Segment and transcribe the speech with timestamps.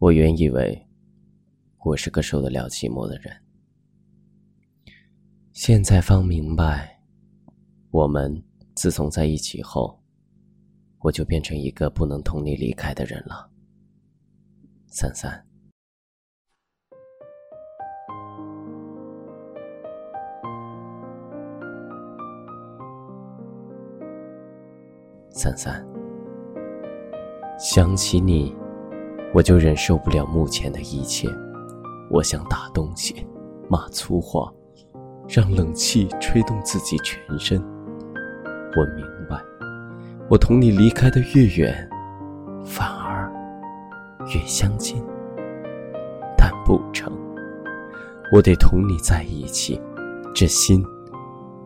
[0.00, 0.86] 我原以为
[1.84, 3.36] 我是个受得了寂寞的人，
[5.52, 7.00] 现在方明白，
[7.90, 8.44] 我们
[8.76, 10.00] 自从在一起后，
[11.00, 13.50] 我就变成一个不能同你离开的人了。
[14.86, 15.44] 三三，
[25.30, 25.84] 三三，
[27.58, 28.57] 想起你。
[29.34, 31.28] 我就忍受不了目前的一切，
[32.10, 33.26] 我想打东西，
[33.68, 34.50] 骂粗话，
[35.28, 37.62] 让冷气吹动自己全身。
[38.76, 39.38] 我明白，
[40.28, 41.88] 我同你离开的越远，
[42.64, 43.30] 反而
[44.34, 45.02] 越相近。
[46.36, 47.12] 但不成，
[48.32, 49.80] 我得同你在一起，
[50.34, 50.82] 这心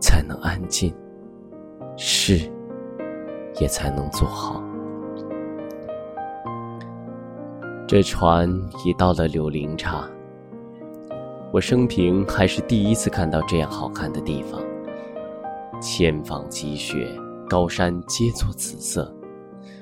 [0.01, 0.95] 才能安静，
[1.97, 2.51] 事
[3.61, 4.62] 也才能做好。
[7.92, 8.51] 这船
[8.87, 10.09] 已到了柳林岔。
[11.53, 14.58] 我生平还是第一次看到这样好看的地方。
[15.78, 17.06] 千方积雪，
[17.50, 19.14] 高山皆作紫色，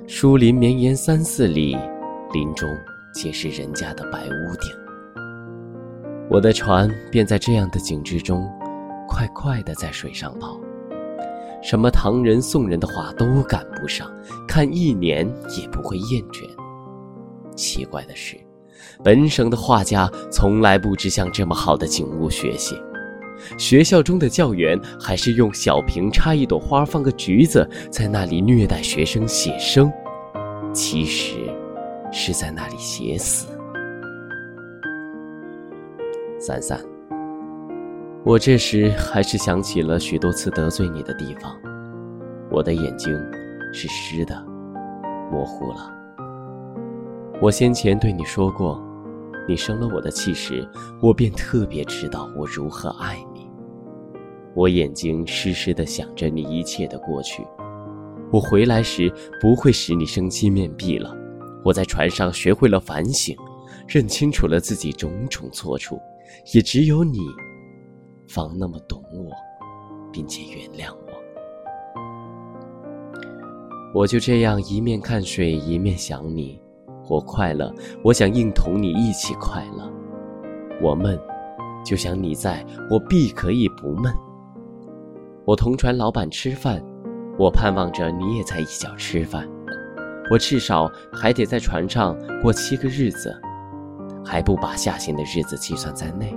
[0.09, 1.79] 树林绵延三四里，
[2.33, 2.69] 林中
[3.15, 4.69] 皆是人家的白屋顶。
[6.29, 8.45] 我的船便在这样的景致中，
[9.07, 10.61] 快快地在水上跑。
[11.63, 14.11] 什么唐人、宋人的画都赶不上，
[14.49, 15.25] 看一年
[15.57, 16.45] 也不会厌倦。
[17.57, 18.37] 奇怪的是，
[19.03, 22.75] 本省的画家从来不知向这么好的景物学习。
[23.57, 29.91] 学校中的教员还是用小瓶插一朵花，放个橘子，在那里虐待学生写生，
[30.75, 31.37] 其实
[32.13, 33.47] 是在那里写死。
[36.39, 36.79] 三三，
[38.25, 41.57] 我这时还是想起了许多次得罪你的地方，
[42.51, 43.11] 我的眼睛
[43.73, 44.43] 是湿的，
[45.31, 46.00] 模糊了。
[47.43, 48.79] 我先前对你说过，
[49.49, 50.69] 你生了我的气时，
[51.01, 53.49] 我便特别知道我如何爱你。
[54.55, 57.43] 我眼睛湿湿的想着你一切的过去。
[58.31, 59.11] 我回来时
[59.41, 61.17] 不会使你生气面壁了。
[61.65, 63.35] 我在船上学会了反省，
[63.89, 65.99] 认清楚了自己种种错处，
[66.53, 67.21] 也只有你，
[68.29, 69.33] 方那么懂我，
[70.13, 71.07] 并且原谅我。
[73.95, 76.61] 我就这样一面看水，一面想你。
[77.11, 79.83] 我快乐，我想应同你一起快乐；
[80.81, 81.19] 我闷，
[81.85, 84.15] 就想你在，我必可以不闷。
[85.45, 86.81] 我同船老板吃饭，
[87.37, 89.49] 我盼望着你也在一角吃饭。
[90.31, 93.37] 我至少还得在船上过七个日子，
[94.25, 96.33] 还不把下行的日子计算在内。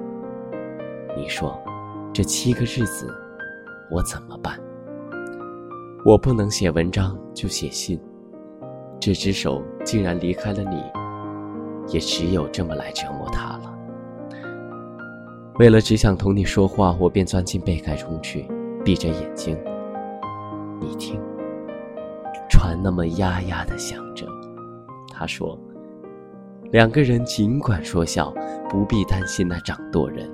[1.16, 1.56] 你说，
[2.12, 3.14] 这七个日子，
[3.92, 4.60] 我怎么办？
[6.04, 8.00] 我不能写文章，就写信。
[9.06, 10.82] 这只手竟然离开了你，
[11.94, 13.78] 也只有这么来折磨他了。
[15.60, 18.50] 为了只想同你说话，我便钻进被盖中去，
[18.82, 19.58] 闭着眼睛。
[20.80, 21.20] 你听，
[22.50, 24.26] 船那么呀呀的响着。
[25.14, 25.60] 他说
[26.72, 28.34] ：“两个人尽管说笑，
[28.70, 30.34] 不必担心那掌舵人。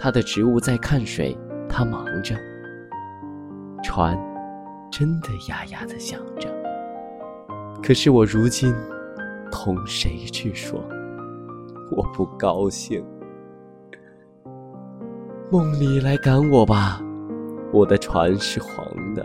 [0.00, 2.34] 他的职务在看水，他忙着。
[3.80, 4.18] 船
[4.90, 6.52] 真的呀呀的响着。”
[7.86, 8.74] 可是我如今
[9.48, 10.82] 同谁去说？
[11.92, 13.00] 我不高兴。
[15.52, 17.00] 梦里来赶我吧，
[17.72, 19.24] 我的船是黄的。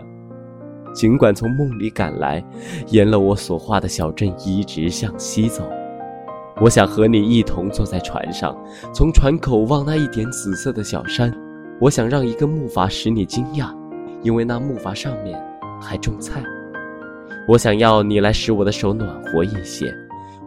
[0.94, 2.40] 尽管从梦里赶来，
[2.86, 5.68] 沿了我所画的小镇一直向西走。
[6.60, 8.56] 我想和你一同坐在船上，
[8.94, 11.36] 从船口望那一点紫色的小山。
[11.80, 13.76] 我想让一个木筏使你惊讶，
[14.22, 15.36] 因为那木筏上面
[15.80, 16.40] 还种菜。
[17.48, 19.92] 我想要你来使我的手暖和一些。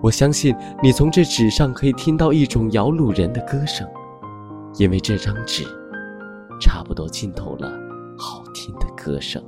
[0.01, 3.87] 我相信你从这纸上可以听到一种摇橹人的歌声，
[4.77, 5.63] 因为这张纸
[6.61, 7.71] 差不多浸透了
[8.17, 9.43] 好听的歌声。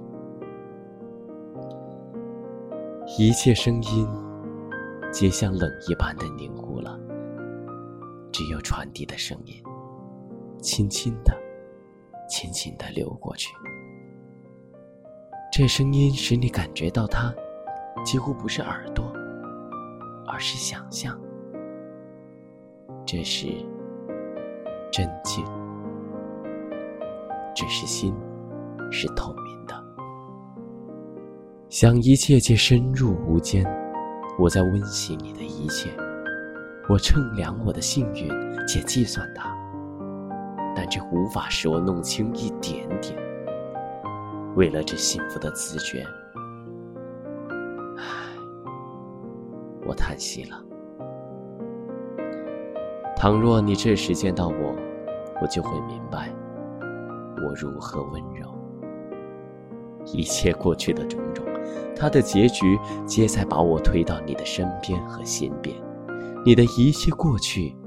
[3.20, 4.08] 一切声音
[5.12, 7.00] 皆像冷一般的凝固了，
[8.32, 9.62] 只有传递的声音，
[10.62, 11.34] 轻轻的、
[12.30, 13.54] 轻轻的流过去。
[15.60, 17.34] 这声音使你感觉到它，
[18.06, 19.12] 几乎不是耳朵，
[20.28, 21.20] 而是想象。
[23.08, 23.48] 这是
[24.92, 25.44] 真静，
[27.56, 28.14] 只是心
[28.92, 29.74] 是透明的。
[31.70, 33.66] 想一切皆深入无间，
[34.38, 35.90] 我在温习你的一切，
[36.88, 38.30] 我称量我的幸运
[38.68, 39.58] 且计算它，
[40.76, 43.27] 但这无法使我弄清一点点。
[44.58, 46.04] 为了这幸福的自觉，
[47.96, 48.04] 唉，
[49.86, 50.60] 我叹息了。
[53.16, 54.76] 倘若你这时见到我，
[55.40, 56.34] 我就会明白
[57.38, 58.52] 我如何温柔。
[60.06, 61.46] 一切过去的种种，
[61.96, 65.76] 它的结局皆在把我推到你的身边和心边；
[66.44, 67.78] 你的一切过去，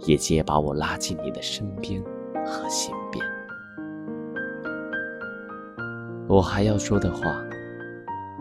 [0.00, 2.02] 也皆把我拉进你的身边
[2.44, 3.24] 和心边。
[6.28, 7.42] 我还要说的话，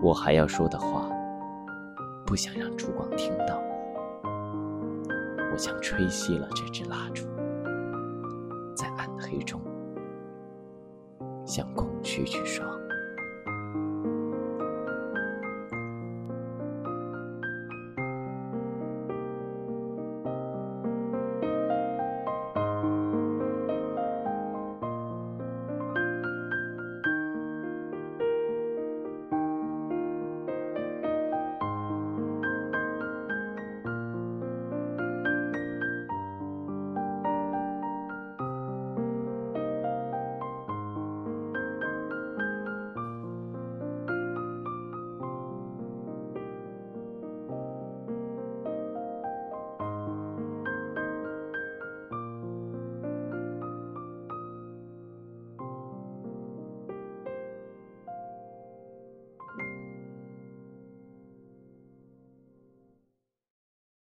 [0.01, 1.10] 我还要说的话，
[2.25, 3.57] 不想让烛光听到。
[5.54, 7.25] 我想吹熄了这支蜡烛，
[8.75, 9.62] 在暗黑中
[11.45, 12.77] 向空虚去说。